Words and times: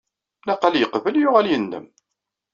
Niqal 0.47 0.75
yeqbel, 0.77 1.15
yuɣal 1.21 1.47
yendem. 1.49 1.85